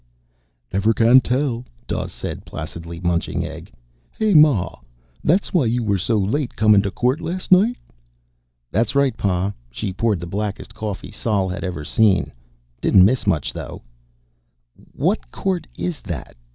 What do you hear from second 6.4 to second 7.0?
comin' to